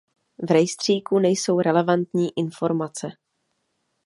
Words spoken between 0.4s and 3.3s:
V rejstříku nejsou relevantní informace.